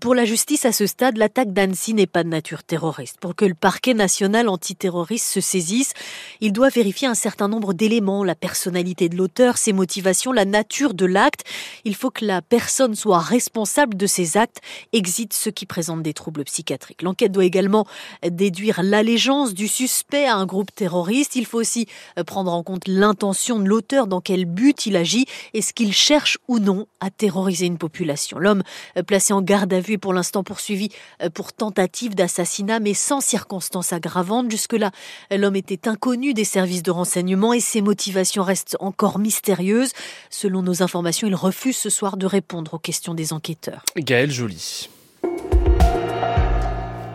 Pour 0.00 0.14
la 0.14 0.24
justice, 0.24 0.64
à 0.64 0.72
ce 0.72 0.86
stade, 0.86 1.18
l'attaque 1.18 1.52
d'Annecy 1.52 1.92
n'est 1.92 2.06
pas 2.06 2.24
de 2.24 2.30
nature 2.30 2.62
terroriste. 2.62 3.18
Pour 3.20 3.36
que 3.36 3.44
le 3.44 3.52
parquet 3.52 3.92
national 3.92 4.48
antiterroriste 4.48 5.26
se 5.26 5.42
saisisse, 5.42 5.92
il 6.40 6.54
doit 6.54 6.70
vérifier 6.70 7.08
un 7.08 7.14
certain 7.14 7.46
nombre 7.46 7.74
d'éléments, 7.74 8.24
la 8.24 8.34
personnalité 8.34 9.10
de 9.10 9.16
l'auteur, 9.16 9.58
ses 9.58 9.74
motivations, 9.74 10.32
la 10.32 10.46
nature 10.46 10.94
de 10.94 11.04
l'acte. 11.04 11.44
Il 11.84 11.94
faut 11.94 12.10
que 12.10 12.24
la 12.24 12.40
personne 12.40 12.94
soit 12.94 13.18
responsable 13.18 13.98
de 13.98 14.06
ces 14.06 14.38
actes, 14.38 14.62
exit 14.94 15.34
ceux 15.34 15.50
qui 15.50 15.66
présentent 15.66 16.02
des 16.02 16.14
troubles 16.14 16.44
psychiatriques. 16.44 17.02
L'enquête 17.02 17.32
doit 17.32 17.44
également 17.44 17.86
déduire 18.26 18.82
l'allégeance 18.82 19.52
du 19.52 19.68
suspect 19.68 20.24
à 20.24 20.36
un 20.36 20.46
groupe 20.46 20.74
terroriste. 20.74 21.36
Il 21.36 21.44
faut 21.44 21.58
aussi 21.58 21.86
prendre 22.26 22.50
en 22.50 22.62
compte 22.62 22.88
l'intention 22.88 23.57
l'auteur, 23.66 24.06
dans 24.06 24.20
quel 24.20 24.44
but 24.44 24.86
il 24.86 24.96
agit, 24.96 25.26
est-ce 25.54 25.72
qu'il 25.72 25.92
cherche 25.92 26.38
ou 26.48 26.58
non 26.58 26.86
à 27.00 27.10
terroriser 27.10 27.66
une 27.66 27.78
population. 27.78 28.38
L'homme 28.38 28.62
euh, 28.96 29.02
placé 29.02 29.32
en 29.32 29.42
garde 29.42 29.72
à 29.72 29.80
vue 29.80 29.94
est 29.94 29.98
pour 29.98 30.12
l'instant 30.12 30.42
poursuivi 30.42 30.88
euh, 31.22 31.30
pour 31.30 31.52
tentative 31.52 32.14
d'assassinat, 32.14 32.80
mais 32.80 32.94
sans 32.94 33.20
circonstances 33.20 33.92
aggravantes. 33.92 34.50
Jusque-là, 34.50 34.90
l'homme 35.30 35.56
était 35.56 35.88
inconnu 35.88 36.34
des 36.34 36.44
services 36.44 36.82
de 36.82 36.90
renseignement 36.90 37.52
et 37.52 37.60
ses 37.60 37.80
motivations 37.80 38.42
restent 38.42 38.76
encore 38.80 39.18
mystérieuses. 39.18 39.92
Selon 40.30 40.62
nos 40.62 40.82
informations, 40.82 41.28
il 41.28 41.34
refuse 41.34 41.76
ce 41.76 41.90
soir 41.90 42.16
de 42.16 42.26
répondre 42.26 42.74
aux 42.74 42.78
questions 42.78 43.14
des 43.14 43.32
enquêteurs. 43.32 43.82
Gaël 43.96 44.30
Joly. 44.30 44.88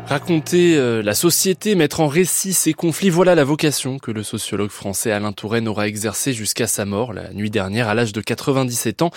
Raconter 0.06 0.76
euh, 0.76 1.02
la 1.02 1.14
société, 1.14 1.76
mettre 1.76 2.02
en 2.02 2.08
récit 2.08 2.54
ses 2.54 2.74
conflits, 2.74 3.10
voilà 3.10 3.36
la 3.36 3.46
vocation 3.46 4.00
que 4.00 4.12
le 4.12 4.22
sociologue 4.22 4.70
français 4.70 5.12
Alain 5.12 5.32
Touraine 5.32 5.68
aura 5.68 5.88
exercée 5.88 6.34
jusqu'à 6.34 6.68
sa 6.68 6.84
mort 6.84 7.14
la 7.14 7.32
nuit 7.34 7.50
dernière 7.50 7.88
à 7.88 7.94
l'âge 7.94 8.12
de 8.12 8.20
97 8.20 9.02
ans. 9.02 9.12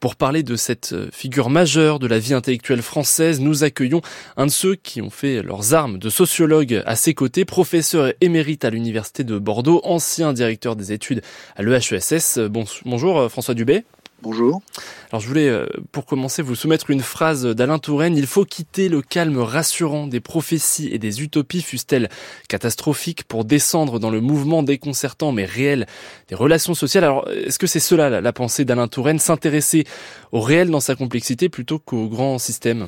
Pour 0.00 0.16
parler 0.16 0.42
de 0.42 0.56
cette 0.56 0.94
euh, 0.94 1.10
figure 1.12 1.50
majeure 1.50 1.98
de 1.98 2.06
la 2.06 2.18
vie 2.18 2.32
intellectuelle 2.32 2.82
française, 2.82 3.40
nous 3.40 3.62
accueillons 3.62 4.00
un 4.38 4.46
de 4.46 4.50
ceux 4.50 4.74
qui 4.74 5.02
ont 5.02 5.10
fait 5.10 5.42
leurs 5.42 5.74
armes 5.74 5.98
de 5.98 6.08
sociologue 6.08 6.82
à 6.86 6.96
ses 6.96 7.12
côtés, 7.12 7.44
professeur 7.44 8.12
émérite 8.22 8.64
à 8.64 8.70
l'université 8.70 9.24
de 9.24 9.38
Bordeaux, 9.38 9.82
ancien 9.84 10.32
directeur 10.32 10.76
des 10.76 10.92
études 10.92 11.22
à 11.56 11.62
l'EHESS. 11.62 12.38
Bonjour 12.84 13.18
euh, 13.18 13.28
François 13.28 13.54
Dubé. 13.54 13.84
Bonjour. 14.22 14.62
Alors 15.10 15.20
je 15.20 15.26
voulais, 15.26 15.48
euh, 15.48 15.66
pour 15.90 16.06
commencer, 16.06 16.42
vous 16.42 16.54
soumettre 16.54 16.90
une 16.90 17.00
phrase 17.00 17.44
d'Alain 17.44 17.80
Touraine. 17.80 18.16
Il 18.16 18.28
faut 18.28 18.44
quitter 18.44 18.88
le 18.88 19.02
calme 19.02 19.38
rassurant 19.38 20.06
des 20.06 20.20
prophéties 20.20 20.90
et 20.92 21.00
des 21.00 21.22
utopies, 21.22 21.60
fussent-elles 21.60 22.08
catastrophiques, 22.48 23.24
pour 23.24 23.44
descendre 23.44 23.98
dans 23.98 24.10
le 24.10 24.20
mouvement 24.20 24.62
déconcertant 24.62 25.32
mais 25.32 25.44
réel 25.44 25.86
des 26.28 26.36
relations 26.36 26.74
sociales. 26.74 27.02
Alors 27.02 27.28
est-ce 27.30 27.58
que 27.58 27.66
c'est 27.66 27.80
cela 27.80 28.20
la 28.20 28.32
pensée 28.32 28.64
d'Alain 28.64 28.86
Touraine, 28.86 29.18
s'intéresser 29.18 29.84
au 30.30 30.40
réel 30.40 30.70
dans 30.70 30.78
sa 30.78 30.94
complexité 30.94 31.48
plutôt 31.48 31.80
qu'au 31.80 32.06
grand 32.06 32.38
système? 32.38 32.86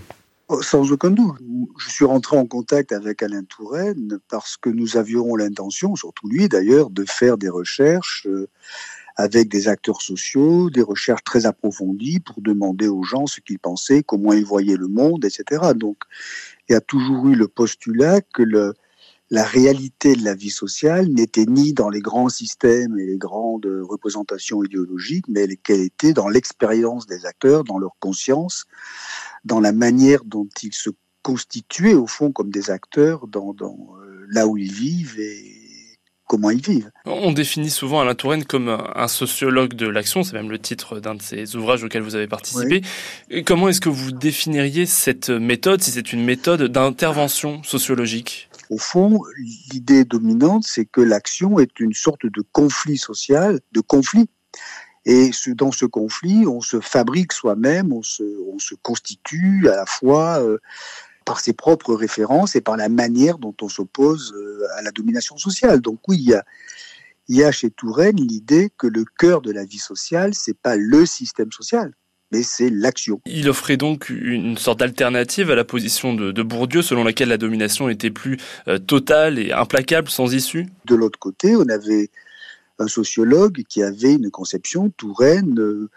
Oh, 0.49 0.61
sans 0.61 0.93
aucun 0.93 1.11
doute. 1.11 1.37
Je 1.79 1.91
suis 1.91 2.05
rentré 2.05 2.37
en 2.37 2.47
contact 2.47 2.93
avec 2.93 3.23
Alain 3.23 3.45
Touraine 3.45 4.19
parce 4.29 4.59
que 4.59 4.69
nous 4.69 4.99
avions 4.99 5.35
l'intention, 5.37 5.97
surtout 5.97 6.29
lui 6.29 6.49
d'ailleurs, 6.49 6.91
de 6.91 7.05
faire 7.07 7.39
des 7.39 7.49
recherches 7.49 8.27
euh, 8.27 8.47
avec 9.17 9.49
des 9.49 9.69
acteurs 9.69 10.03
sociaux, 10.03 10.71
des 10.71 10.83
recherches 10.83 11.25
très 11.25 11.47
approfondies 11.47 12.21
pour 12.21 12.41
demander 12.41 12.89
aux 12.89 13.03
gens 13.03 13.27
ce 13.27 13.41
qu'ils 13.41 13.59
pensaient, 13.59 14.03
comment 14.03 14.33
ils 14.33 14.45
voyaient 14.45 14.77
le 14.77 14.89
monde, 14.89 15.25
etc. 15.25 15.73
Donc, 15.75 15.99
il 16.69 16.73
y 16.73 16.77
a 16.77 16.81
toujours 16.81 17.29
eu 17.29 17.37
le 17.37 17.47
postulat 17.47 18.21
que 18.21 18.43
la 19.31 19.45
réalité 19.45 20.15
de 20.17 20.25
la 20.25 20.35
vie 20.35 20.51
sociale 20.51 21.09
n'était 21.09 21.47
ni 21.47 21.73
dans 21.73 21.91
les 21.91 22.01
grands 22.01 22.29
systèmes 22.29 22.99
et 22.99 23.07
les 23.07 23.19
grandes 23.19 23.69
représentations 23.83 24.65
idéologiques, 24.65 25.29
mais 25.29 25.47
qu'elle 25.57 25.81
était 25.81 26.13
dans 26.13 26.29
l'expérience 26.29 27.07
des 27.07 27.25
acteurs, 27.25 27.65
dans 27.65 27.79
leur 27.79 27.97
conscience, 28.01 28.65
dans 29.45 29.61
la 29.61 29.73
manière 29.73 30.25
dont 30.25 30.49
ils 30.63 30.75
se 30.75 30.91
constituaient 31.23 31.95
au 31.95 32.07
fond 32.07 32.33
comme 32.33 32.51
des 32.51 32.71
acteurs 32.71 33.27
dans, 33.27 33.55
dans 33.55 33.97
euh, 33.99 34.27
là 34.29 34.47
où 34.47 34.59
ils 34.59 34.73
vivent 34.73 35.19
et 35.19 35.54
comment 36.27 36.51
ils 36.51 36.61
vivent. 36.61 36.91
On 37.05 37.33
définit 37.33 37.71
souvent 37.71 38.01
Alain 38.01 38.15
Touraine 38.15 38.45
comme 38.45 38.69
un 38.69 39.09
sociologue 39.09 39.75
de 39.75 39.87
l'action, 39.87 40.23
c'est 40.23 40.35
même 40.35 40.51
le 40.51 40.59
titre 40.59 41.01
d'un 41.01 41.15
de 41.15 41.23
ces 41.23 41.57
ouvrages 41.57 41.85
auxquels 41.85 42.03
vous 42.03 42.15
avez 42.15 42.27
participé. 42.27 42.83
Comment 43.47 43.69
est-ce 43.69 43.81
que 43.81 43.89
vous 43.89 44.13
définiriez 44.13 44.87
cette 44.87 45.31
méthode, 45.31 45.83
si 45.83 45.91
c'est 45.91 46.13
une 46.13 46.25
méthode 46.25 46.65
d'intervention 46.65 47.63
sociologique? 47.63 48.49
Au 48.71 48.79
fond, 48.79 49.21
l'idée 49.71 50.05
dominante, 50.05 50.65
c'est 50.67 50.87
que 50.87 51.01
l'action 51.01 51.59
est 51.59 51.79
une 51.81 51.93
sorte 51.93 52.27
de 52.27 52.43
conflit 52.53 52.97
social, 52.97 53.61
de 53.73 53.81
conflit. 53.81 54.27
Et 55.07 55.31
dans 55.49 55.71
ce 55.71 55.85
conflit, 55.85 56.47
on 56.47 56.63
se 56.63 56.81
fabrique 56.81 57.33
soi-même, 57.35 57.93
on 57.93 58.03
se, 58.03 58.23
on 58.51 58.59
se 58.59 58.75
constitue 58.75 59.69
à 59.69 59.77
la 59.77 59.87
fois 59.87 60.43
euh, 60.43 60.59
par 61.25 61.41
ses 61.41 61.53
propres 61.53 61.95
références 61.95 62.57
et 62.57 62.61
par 62.61 62.77
la 62.77 62.89
manière 62.89 63.39
dont 63.39 63.55
on 63.63 63.69
s'oppose 63.69 64.35
euh, 64.37 64.67
à 64.77 64.83
la 64.83 64.91
domination 64.91 65.37
sociale. 65.37 65.81
Donc 65.81 66.01
oui, 66.09 66.19
il 66.19 66.29
y 66.29 66.35
a, 66.35 66.45
il 67.29 67.37
y 67.37 67.45
a 67.45 67.53
chez 67.53 67.71
Touraine 67.71 68.17
l'idée 68.17 68.71
que 68.77 68.87
le 68.87 69.05
cœur 69.19 69.41
de 69.41 69.51
la 69.51 69.65
vie 69.65 69.79
sociale, 69.79 70.35
c'est 70.35 70.57
pas 70.57 70.77
le 70.77 71.07
système 71.07 71.51
social, 71.53 71.93
mais 72.31 72.43
c'est 72.43 72.71
l'action. 72.71 73.21
Il 73.27 73.49
offrait 73.49 73.77
donc 73.77 74.11
une 74.11 74.59
sorte 74.59 74.81
d'alternative 74.81 75.51
à 75.51 75.55
la 75.55 75.65
position 75.65 76.15
de, 76.15 76.43
Bourdieu, 76.43 76.83
selon 76.83 77.05
laquelle 77.05 77.29
la 77.29 77.39
domination 77.39 77.89
était 77.89 78.11
plus 78.11 78.39
euh, 78.69 78.79
totale 78.79 79.39
et 79.39 79.53
implacable, 79.53 80.11
sans 80.11 80.35
issue? 80.35 80.67
De 80.85 80.95
l'autre 80.95 81.19
côté, 81.19 81.57
on 81.57 81.69
avait 81.69 82.11
un 82.79 82.89
sociologue 82.89 83.63
qui 83.69 83.83
avait 83.83 84.15
une 84.15 84.31
conception 84.31 84.91
Touraine 84.91 85.59
euh, 85.61 85.91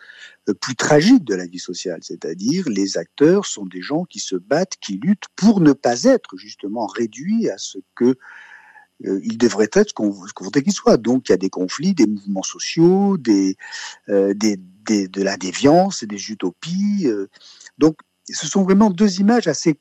plus 0.61 0.75
tragique 0.75 1.23
de 1.23 1.35
la 1.35 1.45
vie 1.45 1.59
sociale, 1.59 1.99
c'est-à-dire 2.01 2.69
les 2.69 2.97
acteurs 2.97 3.45
sont 3.45 3.65
des 3.65 3.81
gens 3.81 4.05
qui 4.05 4.19
se 4.19 4.35
battent, 4.35 4.77
qui 4.79 4.93
luttent 4.93 5.27
pour 5.35 5.59
ne 5.59 5.73
pas 5.73 6.03
être 6.03 6.37
justement 6.37 6.87
réduits 6.87 7.49
à 7.49 7.57
ce 7.57 7.79
que 7.95 8.15
euh, 9.05 9.21
devraient 9.35 9.69
être 9.73 9.89
ce 9.89 9.93
qu'on 9.93 10.09
voudrait 10.09 10.63
qu'ils 10.63 10.73
soient. 10.73 10.97
Donc 10.97 11.29
il 11.29 11.31
y 11.31 11.35
a 11.35 11.37
des 11.37 11.49
conflits, 11.49 11.93
des 11.93 12.07
mouvements 12.07 12.43
sociaux, 12.43 13.17
des, 13.17 13.57
euh, 14.09 14.33
des, 14.33 14.57
des 14.85 15.07
de 15.07 15.21
la 15.21 15.37
déviance, 15.37 16.03
des 16.03 16.31
utopies. 16.31 17.07
donc 17.77 17.97
ce 18.29 18.47
sont 18.47 18.63
vraiment 18.63 18.89
deux 18.89 19.19
images 19.19 19.47
assez 19.47 19.79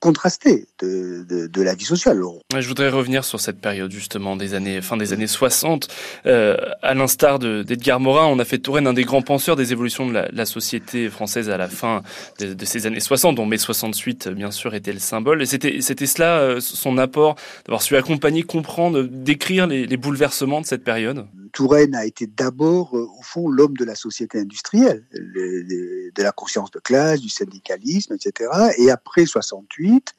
contrasté 0.00 0.66
de, 0.80 1.24
de, 1.28 1.46
de, 1.48 1.62
la 1.62 1.74
vie 1.74 1.84
sociale. 1.84 2.20
Je 2.56 2.68
voudrais 2.68 2.88
revenir 2.88 3.24
sur 3.24 3.40
cette 3.40 3.60
période 3.60 3.90
justement 3.90 4.36
des 4.36 4.54
années 4.54 4.80
fin 4.80 4.96
des 4.96 5.12
années 5.12 5.26
60. 5.26 5.88
Euh, 6.26 6.56
à 6.82 6.94
l'instar 6.94 7.38
d'Edgar 7.38 7.98
Morin, 7.98 8.26
on 8.26 8.38
a 8.38 8.44
fait 8.44 8.58
Touraine 8.58 8.86
un 8.86 8.92
des 8.92 9.04
grands 9.04 9.22
penseurs 9.22 9.56
des 9.56 9.72
évolutions 9.72 10.06
de 10.06 10.12
la, 10.12 10.28
la 10.32 10.46
société 10.46 11.10
française 11.10 11.50
à 11.50 11.56
la 11.56 11.68
fin 11.68 12.02
de, 12.38 12.54
de, 12.54 12.64
ces 12.64 12.86
années 12.86 13.00
60, 13.00 13.36
dont 13.36 13.46
mai 13.46 13.58
68 13.58 14.28
bien 14.28 14.50
sûr 14.50 14.74
était 14.74 14.92
le 14.92 15.00
symbole. 15.00 15.42
Et 15.42 15.46
c'était 15.46 15.80
c'était 15.80 16.06
cela 16.06 16.38
euh, 16.38 16.60
son 16.60 16.96
apport 16.98 17.34
d'avoir 17.66 17.82
su 17.82 17.96
accompagner, 17.96 18.42
comprendre, 18.44 19.02
décrire 19.02 19.66
les, 19.66 19.86
les 19.86 19.96
bouleversements 19.96 20.60
de 20.60 20.66
cette 20.66 20.84
période. 20.84 21.26
Touraine 21.58 21.96
a 21.96 22.06
été 22.06 22.28
d'abord, 22.28 22.96
euh, 22.96 23.08
au 23.18 23.22
fond, 23.22 23.48
l'homme 23.48 23.76
de 23.76 23.84
la 23.84 23.96
société 23.96 24.38
industrielle, 24.38 25.04
de 25.10 26.22
la 26.22 26.30
conscience 26.30 26.70
de 26.70 26.78
classe, 26.78 27.20
du 27.20 27.30
syndicalisme, 27.30 28.14
etc. 28.14 28.48
Et 28.78 28.92
après 28.92 29.26
68, 29.26 30.14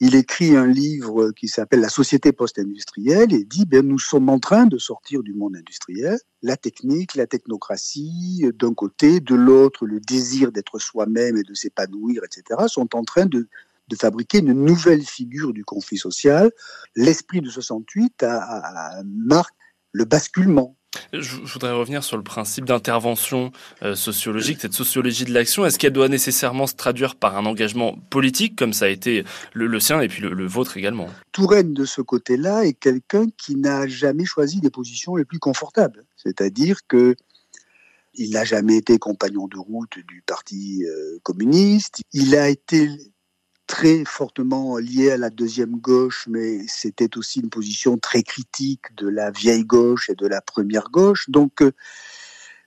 il 0.00 0.16
écrit 0.16 0.56
un 0.56 0.66
livre 0.66 1.30
qui 1.30 1.46
s'appelle 1.46 1.78
La 1.78 1.88
société 1.88 2.32
post-industrielle 2.32 3.32
et 3.32 3.44
dit 3.44 3.66
ben, 3.66 3.86
nous 3.86 4.00
sommes 4.00 4.28
en 4.28 4.40
train 4.40 4.66
de 4.66 4.78
sortir 4.78 5.22
du 5.22 5.32
monde 5.32 5.54
industriel. 5.54 6.18
La 6.42 6.56
technique, 6.56 7.14
la 7.14 7.28
technocratie, 7.28 8.44
d'un 8.58 8.74
côté, 8.74 9.20
de 9.20 9.36
l'autre, 9.36 9.86
le 9.86 10.00
désir 10.00 10.50
d'être 10.50 10.80
soi-même 10.80 11.36
et 11.36 11.44
de 11.44 11.54
s'épanouir, 11.54 12.22
etc., 12.24 12.64
sont 12.66 12.96
en 12.96 13.04
train 13.04 13.26
de, 13.26 13.46
fabriquer 13.96 14.38
une 14.38 14.54
nouvelle 14.54 15.04
figure 15.04 15.52
du 15.52 15.64
conflit 15.64 15.98
social. 15.98 16.50
L'esprit 16.96 17.42
de 17.42 17.48
68 17.48 18.24
a, 18.24 18.40
a, 18.40 19.02
marque 19.04 19.54
le 19.92 20.04
basculement. 20.04 20.76
Je 21.12 21.36
voudrais 21.52 21.72
revenir 21.72 22.02
sur 22.02 22.16
le 22.16 22.22
principe 22.22 22.64
d'intervention 22.64 23.52
euh, 23.82 23.94
sociologique, 23.94 24.58
cette 24.60 24.72
sociologie 24.72 25.24
de 25.24 25.32
l'action. 25.32 25.66
Est-ce 25.66 25.78
qu'elle 25.78 25.92
doit 25.92 26.08
nécessairement 26.08 26.66
se 26.66 26.74
traduire 26.74 27.16
par 27.16 27.36
un 27.36 27.46
engagement 27.46 27.98
politique, 28.10 28.56
comme 28.56 28.72
ça 28.72 28.86
a 28.86 28.88
été 28.88 29.24
le, 29.52 29.80
sien 29.80 30.00
et 30.00 30.08
puis 30.08 30.22
le, 30.22 30.46
vôtre 30.46 30.76
également? 30.76 31.08
Touraine, 31.32 31.74
de 31.74 31.84
ce 31.84 32.00
côté-là, 32.00 32.64
est 32.64 32.72
quelqu'un 32.72 33.26
qui 33.36 33.56
n'a 33.56 33.86
jamais 33.86 34.24
choisi 34.24 34.60
des 34.60 34.70
positions 34.70 35.16
les 35.16 35.24
plus 35.24 35.38
confortables. 35.38 36.04
C'est-à-dire 36.16 36.80
que 36.88 37.14
il 38.14 38.30
n'a 38.30 38.44
jamais 38.44 38.76
été 38.76 38.98
compagnon 38.98 39.46
de 39.46 39.58
route 39.58 39.98
du 40.08 40.22
Parti 40.26 40.84
euh, 40.84 41.18
communiste. 41.22 42.00
Il 42.12 42.34
a 42.34 42.48
été 42.48 42.90
très 43.68 44.04
fortement 44.04 44.78
lié 44.78 45.12
à 45.12 45.16
la 45.16 45.30
deuxième 45.30 45.76
gauche, 45.76 46.26
mais 46.28 46.66
c'était 46.66 47.16
aussi 47.16 47.40
une 47.40 47.50
position 47.50 47.98
très 47.98 48.24
critique 48.24 48.96
de 48.96 49.06
la 49.06 49.30
vieille 49.30 49.64
gauche 49.64 50.10
et 50.10 50.16
de 50.16 50.26
la 50.26 50.40
première 50.40 50.90
gauche. 50.90 51.30
Donc, 51.30 51.62
euh, 51.62 51.70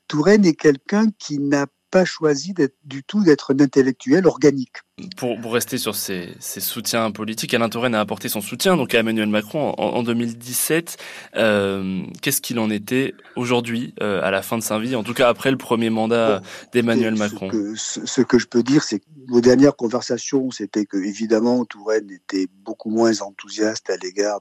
Touraine 0.07 0.45
est 0.45 0.55
quelqu'un 0.55 1.07
qui 1.17 1.39
n'a 1.39 1.65
pas 1.91 2.05
choisi 2.05 2.55
du 2.85 3.03
tout 3.03 3.23
d'être 3.23 3.53
un 3.53 3.59
intellectuel 3.59 4.25
organique. 4.25 4.77
Pour, 5.17 5.39
pour 5.39 5.53
rester 5.53 5.77
sur 5.77 5.95
ses, 5.95 6.35
soutiens 6.39 7.11
politiques, 7.11 7.53
Alain 7.53 7.69
Touraine 7.69 7.95
a 7.95 7.99
apporté 7.99 8.29
son 8.29 8.39
soutien 8.39 8.77
donc 8.77 8.93
à 8.95 8.99
Emmanuel 8.99 9.27
Macron 9.27 9.73
en, 9.77 10.03
2017. 10.03 10.97
Euh, 11.35 12.03
qu'est-ce 12.21 12.39
qu'il 12.39 12.59
en 12.59 12.69
était 12.69 13.13
aujourd'hui, 13.35 13.93
euh, 14.01 14.21
à 14.23 14.31
la 14.31 14.41
fin 14.41 14.57
de 14.57 14.63
sa 14.63 14.79
vie, 14.79 14.95
en 14.95 15.03
tout 15.03 15.13
cas 15.13 15.27
après 15.27 15.51
le 15.51 15.57
premier 15.57 15.89
mandat 15.89 16.41
d'Emmanuel 16.71 17.15
Macron? 17.15 17.49
ce 17.75 18.21
que, 18.21 18.39
je 18.39 18.47
peux 18.47 18.63
dire, 18.63 18.83
c'est 18.83 18.99
que 18.99 19.05
vos 19.27 19.41
dernières 19.41 19.75
conversations, 19.75 20.51
c'était 20.51 20.85
que 20.85 20.97
évidemment 20.97 21.65
Touraine 21.65 22.09
était 22.11 22.47
beaucoup 22.63 22.89
moins 22.89 23.21
enthousiaste 23.21 23.89
à 23.89 23.97
l'égard 23.97 24.39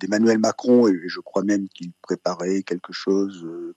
d'Emmanuel 0.00 0.38
Macron 0.38 0.88
et 0.88 0.98
je 1.06 1.20
crois 1.20 1.42
même 1.42 1.68
qu'il 1.68 1.92
préparait 2.02 2.62
quelque 2.62 2.92
chose. 2.92 3.44
Euh, 3.44 3.74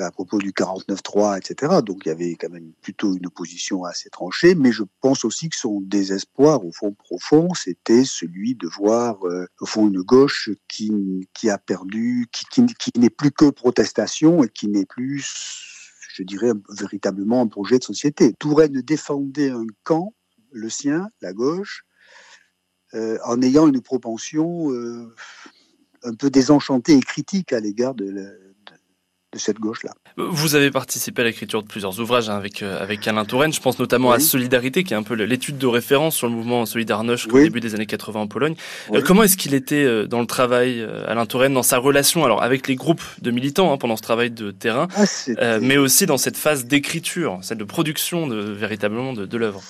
à 0.00 0.10
propos 0.10 0.38
du 0.38 0.52
49-3, 0.52 1.38
etc. 1.38 1.80
Donc 1.84 2.02
il 2.04 2.08
y 2.08 2.12
avait 2.12 2.34
quand 2.34 2.50
même 2.50 2.72
plutôt 2.80 3.14
une 3.14 3.26
opposition 3.26 3.84
assez 3.84 4.10
tranchée, 4.10 4.54
mais 4.54 4.72
je 4.72 4.84
pense 5.00 5.24
aussi 5.24 5.48
que 5.48 5.56
son 5.56 5.80
désespoir, 5.80 6.64
au 6.64 6.72
fond 6.72 6.92
profond, 6.92 7.54
c'était 7.54 8.04
celui 8.04 8.54
de 8.54 8.68
voir, 8.68 9.26
euh, 9.26 9.46
au 9.60 9.66
fond, 9.66 9.88
une 9.88 10.02
gauche 10.02 10.50
qui, 10.68 11.28
qui 11.34 11.50
a 11.50 11.58
perdu, 11.58 12.26
qui, 12.32 12.44
qui, 12.78 12.92
n'est 12.98 13.10
plus 13.10 13.30
que 13.30 13.50
protestation 13.50 14.42
et 14.44 14.48
qui 14.48 14.68
n'est 14.68 14.86
plus, 14.86 15.26
je 16.14 16.22
dirais, 16.22 16.52
véritablement 16.70 17.42
un 17.42 17.48
projet 17.48 17.78
de 17.78 17.84
société. 17.84 18.32
Touraine 18.34 18.80
défendait 18.82 19.50
un 19.50 19.66
camp, 19.84 20.14
le 20.50 20.68
sien, 20.68 21.08
la 21.20 21.32
gauche, 21.32 21.84
euh, 22.94 23.18
en 23.24 23.40
ayant 23.40 23.66
une 23.68 23.80
propension 23.80 24.70
euh, 24.70 25.14
un 26.02 26.14
peu 26.14 26.30
désenchantée 26.30 26.94
et 26.94 27.00
critique 27.00 27.52
à 27.52 27.60
l'égard 27.60 27.94
de 27.94 28.51
de 29.32 29.38
cette 29.38 29.58
gauche-là. 29.58 29.92
Vous 30.16 30.54
avez 30.54 30.70
participé 30.70 31.22
à 31.22 31.24
l'écriture 31.24 31.62
de 31.62 31.68
plusieurs 31.68 31.98
ouvrages 32.00 32.28
hein, 32.28 32.36
avec, 32.36 32.62
euh, 32.62 32.82
avec 32.82 33.06
Alain 33.08 33.24
Touraine. 33.24 33.52
Je 33.52 33.60
pense 33.60 33.78
notamment 33.78 34.12
à 34.12 34.20
Solidarité, 34.20 34.84
qui 34.84 34.92
est 34.92 34.96
un 34.96 35.02
peu 35.02 35.14
l'étude 35.14 35.56
de 35.58 35.66
référence 35.66 36.16
sur 36.16 36.28
le 36.28 36.34
mouvement 36.34 36.66
Solidarność 36.66 37.26
au 37.28 37.38
début 37.38 37.60
des 37.60 37.74
années 37.74 37.86
80 37.86 38.20
en 38.20 38.26
Pologne. 38.26 38.54
Euh, 38.92 39.02
comment 39.04 39.22
est-ce 39.22 39.36
qu'il 39.36 39.54
était 39.54 39.84
euh, 39.84 40.06
dans 40.06 40.20
le 40.20 40.26
travail, 40.26 40.86
Alain 41.06 41.24
Touraine, 41.26 41.54
dans 41.54 41.62
sa 41.62 41.78
relation 41.78 42.24
alors 42.24 42.42
avec 42.42 42.68
les 42.68 42.76
groupes 42.76 43.02
de 43.22 43.30
militants 43.30 43.72
hein, 43.72 43.78
pendant 43.78 43.96
ce 43.96 44.02
travail 44.02 44.30
de 44.30 44.50
terrain, 44.50 44.88
ah, 44.96 45.58
mais 45.60 45.78
aussi 45.78 46.04
dans 46.06 46.18
cette 46.18 46.36
phase 46.36 46.66
d'écriture, 46.66 47.38
celle 47.42 47.58
de 47.58 47.64
production 47.64 48.26
de, 48.26 48.36
véritablement 48.36 49.14
de, 49.14 49.24
de 49.24 49.36
l'œuvre? 49.38 49.62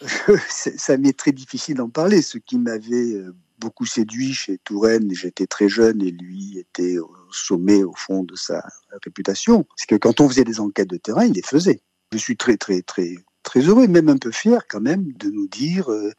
Ça 0.48 0.96
m'est 0.96 1.16
très 1.16 1.32
difficile 1.32 1.76
d'en 1.76 1.88
parler. 1.88 2.22
Ce 2.22 2.38
qui 2.38 2.56
m'avait 2.58 3.20
beaucoup 3.58 3.86
séduit 3.86 4.32
chez 4.32 4.58
Touraine, 4.58 5.12
j'étais 5.12 5.46
très 5.46 5.68
jeune 5.68 6.02
et 6.02 6.10
lui 6.10 6.58
était 6.58 6.98
au 6.98 7.14
sommet 7.30 7.82
au 7.82 7.94
fond 7.94 8.24
de 8.24 8.34
sa 8.36 8.64
réputation, 9.04 9.66
c'est 9.76 9.88
que 9.88 9.96
quand 9.96 10.20
on 10.20 10.28
faisait 10.28 10.44
des 10.44 10.60
enquêtes 10.60 10.90
de 10.90 10.96
terrain, 10.96 11.24
il 11.24 11.32
les 11.32 11.42
faisait. 11.42 11.80
Je 12.12 12.18
suis 12.18 12.36
très 12.36 12.56
très 12.56 12.82
très 12.82 13.16
très 13.42 13.60
heureux, 13.60 13.86
même 13.86 14.08
un 14.08 14.18
peu 14.18 14.32
fier 14.32 14.66
quand 14.68 14.80
même 14.80 15.12
de 15.12 15.30
nous 15.30 15.48
dire 15.48 15.90
euh, 15.90 16.12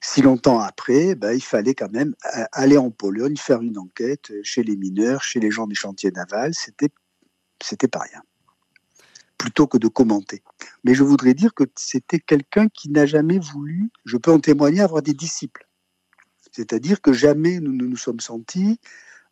si 0.00 0.22
longtemps 0.22 0.60
après, 0.60 1.14
ben, 1.14 1.32
il 1.32 1.42
fallait 1.42 1.74
quand 1.74 1.90
même 1.90 2.14
aller 2.52 2.78
en 2.78 2.90
Pologne, 2.90 3.36
faire 3.36 3.62
une 3.62 3.78
enquête 3.78 4.32
chez 4.42 4.62
les 4.62 4.76
mineurs, 4.76 5.22
chez 5.22 5.40
les 5.40 5.50
gens 5.50 5.66
des 5.66 5.74
chantiers 5.74 6.12
navals, 6.12 6.54
c'était 6.54 6.90
c'était 7.60 7.88
pas 7.88 8.00
rien 8.00 8.22
plutôt 9.38 9.68
que 9.68 9.78
de 9.78 9.86
commenter. 9.86 10.42
Mais 10.84 10.94
je 10.94 11.04
voudrais 11.04 11.32
dire 11.32 11.54
que 11.54 11.64
c'était 11.76 12.18
quelqu'un 12.18 12.68
qui 12.68 12.90
n'a 12.90 13.06
jamais 13.06 13.38
voulu, 13.38 13.90
je 14.04 14.16
peux 14.16 14.32
en 14.32 14.40
témoigner, 14.40 14.80
avoir 14.80 15.00
des 15.00 15.14
disciples. 15.14 15.67
C'est-à-dire 16.58 17.00
que 17.00 17.12
jamais 17.12 17.60
nous 17.60 17.72
ne 17.72 17.84
nous 17.84 17.96
sommes 17.96 18.18
sentis 18.18 18.80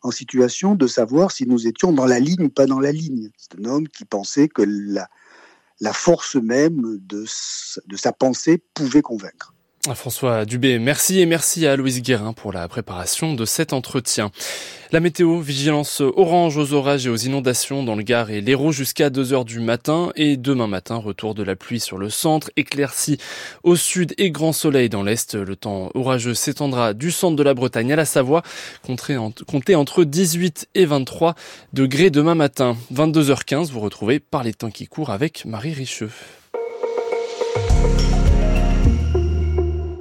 en 0.01 0.11
situation 0.11 0.75
de 0.75 0.87
savoir 0.87 1.33
si 1.33 1.45
nous 1.45 1.67
étions 1.67 1.91
dans 1.91 2.05
la 2.05 2.21
ligne 2.21 2.45
ou 2.45 2.49
pas 2.49 2.67
dans 2.67 2.79
la 2.79 2.93
ligne. 2.93 3.31
C'est 3.35 3.59
un 3.59 3.65
homme 3.65 3.89
qui 3.89 4.05
pensait 4.05 4.47
que 4.47 4.61
la, 4.61 5.09
force 5.91 6.37
même 6.37 6.99
de 7.01 7.25
sa 7.25 8.13
pensée 8.13 8.63
pouvait 8.73 9.01
convaincre. 9.01 9.53
François 9.95 10.45
Dubé, 10.45 10.79
merci 10.79 11.19
et 11.19 11.25
merci 11.25 11.65
à 11.65 11.75
Louise 11.75 12.01
Guérin 12.01 12.33
pour 12.33 12.51
la 12.51 12.67
préparation 12.67 13.33
de 13.33 13.45
cet 13.45 13.73
entretien. 13.73 14.31
La 14.91 14.99
météo, 14.99 15.39
vigilance 15.39 16.01
orange 16.01 16.57
aux 16.57 16.73
orages 16.73 17.07
et 17.07 17.09
aux 17.09 17.15
inondations 17.15 17.83
dans 17.83 17.95
le 17.95 18.03
Gard 18.03 18.29
et 18.29 18.41
l'Hérault 18.41 18.71
jusqu'à 18.71 19.09
2 19.09 19.33
heures 19.33 19.45
du 19.45 19.59
matin 19.59 20.11
et 20.15 20.37
demain 20.37 20.67
matin, 20.67 20.95
retour 20.95 21.35
de 21.35 21.43
la 21.43 21.55
pluie 21.55 21.79
sur 21.79 21.97
le 21.97 22.09
centre, 22.09 22.49
éclairci 22.55 23.17
au 23.63 23.75
sud 23.75 24.13
et 24.17 24.31
grand 24.31 24.53
soleil 24.53 24.89
dans 24.89 25.03
l'est. 25.03 25.35
Le 25.35 25.55
temps 25.55 25.89
orageux 25.93 26.33
s'étendra 26.33 26.93
du 26.93 27.11
centre 27.11 27.35
de 27.35 27.43
la 27.43 27.53
Bretagne 27.53 27.93
à 27.93 27.95
la 27.95 28.05
Savoie, 28.05 28.43
comptez 28.83 29.75
entre 29.75 30.03
18 30.03 30.69
et 30.75 30.85
23 30.85 31.35
degrés 31.73 32.09
demain 32.09 32.35
matin. 32.35 32.77
22h15, 32.93 33.71
vous 33.71 33.79
retrouvez 33.79 34.19
par 34.19 34.43
les 34.43 34.53
temps 34.53 34.71
qui 34.71 34.87
courent 34.87 35.11
avec 35.11 35.45
Marie 35.45 35.73
Richeux. 35.73 36.11